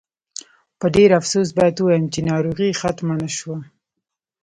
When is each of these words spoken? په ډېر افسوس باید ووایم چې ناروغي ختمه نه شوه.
په 0.79 0.85
ډېر 0.95 1.09
افسوس 1.19 1.49
باید 1.57 1.75
ووایم 1.77 2.05
چې 2.13 2.19
ناروغي 2.31 2.69
ختمه 2.81 3.15
نه 3.21 3.29
شوه. 3.37 3.57